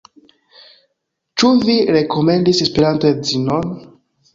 [1.43, 3.75] Ĉu vi rekomendis Esperanto-edzon?